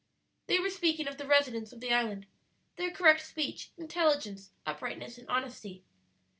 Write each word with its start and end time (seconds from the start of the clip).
They 0.47 0.57
were 0.57 0.71
speaking 0.71 1.07
of 1.07 1.19
the 1.19 1.27
residents 1.27 1.71
of 1.71 1.79
the 1.79 1.93
island 1.93 2.25
their 2.75 2.89
correct 2.89 3.21
speech, 3.23 3.69
intelligence, 3.77 4.49
uprightness, 4.65 5.19
and 5.19 5.29
honesty. 5.29 5.83